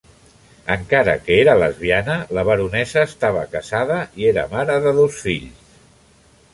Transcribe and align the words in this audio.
Encara 0.75 1.13
que 1.27 1.35
era 1.41 1.53
lesbiana, 1.63 2.17
la 2.39 2.47
baronessa 2.49 3.05
estava 3.11 3.45
casada 3.55 4.01
i 4.25 4.31
era 4.35 4.49
mare 4.57 4.83
de 4.89 4.99
dos 5.03 5.23
fills. 5.27 5.83